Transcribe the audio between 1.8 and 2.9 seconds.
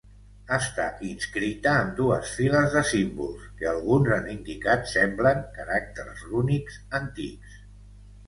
amb dues files de